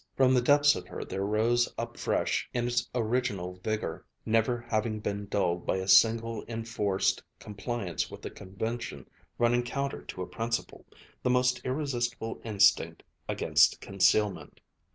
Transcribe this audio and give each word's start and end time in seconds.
From 0.17 0.33
the 0.33 0.41
depths 0.41 0.73
of 0.75 0.87
her 0.87 1.05
there 1.05 1.23
rose 1.23 1.71
up 1.77 1.95
fresh 1.95 2.49
in 2.55 2.65
its 2.65 2.89
original 2.95 3.59
vigor, 3.63 4.03
never 4.25 4.59
having 4.67 4.99
been 4.99 5.27
dulled 5.27 5.67
by 5.67 5.77
a 5.77 5.87
single 5.87 6.43
enforced 6.47 7.21
compliance 7.37 8.09
with 8.09 8.25
a 8.25 8.31
convention 8.31 9.07
running 9.37 9.61
counter 9.61 10.01
to 10.01 10.23
a 10.23 10.25
principle, 10.27 10.87
the 11.21 11.29
most 11.29 11.61
irresistible 11.63 12.41
instinct 12.43 13.03
against 13.29 13.79
concealment. 13.79 14.59